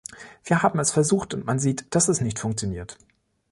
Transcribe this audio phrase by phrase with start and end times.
[0.43, 2.97] Wir haben es versucht, und man sieht, dass es nicht funktioniert.